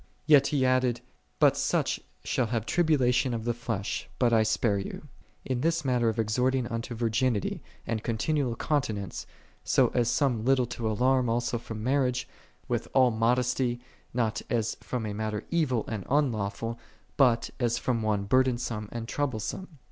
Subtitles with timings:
[0.27, 0.33] "16.
[0.33, 1.01] Yet he added,
[1.37, 5.07] "But such shall have Iribulalion of the flesh, bul I spare you:
[5.45, 9.27] "8 in this manner exhorting unto virginity, and con tinual continence,
[9.63, 12.27] so as some little to alarm also from marriage,
[12.67, 13.79] with all modesty,
[14.11, 16.79] not as from a mailer evil and unlawful,
[17.15, 19.67] but as from one burdensome and troublesome.